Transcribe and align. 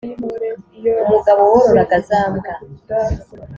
umugabo 1.03 1.41
wororaga 1.51 1.97
za 2.07 2.21
mbwa, 2.31 2.53